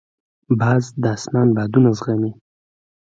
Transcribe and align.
باز 0.59 0.83
د 1.03 1.05
اسمان 1.15 1.47
بادونه 1.55 1.89
زغمي 1.97 2.31